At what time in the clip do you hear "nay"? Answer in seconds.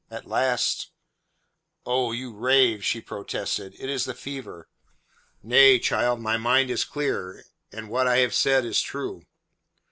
5.43-5.77